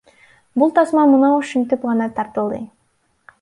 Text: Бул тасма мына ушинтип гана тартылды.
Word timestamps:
Бул 0.61 0.71
тасма 0.77 1.03
мына 1.11 1.29
ушинтип 1.41 1.85
гана 1.91 2.09
тартылды. 2.21 2.59